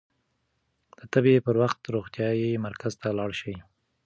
د 0.97 0.99
تبې 1.13 1.35
پر 1.45 1.55
وخت 1.63 1.79
روغتيايي 1.95 2.51
مرکز 2.65 2.93
ته 3.01 3.07
لاړ 3.17 3.31
شئ. 3.41 3.55